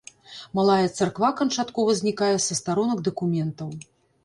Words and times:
Малая 0.59 0.85
царква 1.01 1.29
канчаткова 1.41 1.91
знікае 2.01 2.33
са 2.47 2.59
старонак 2.63 3.05
дакументаў. 3.11 3.79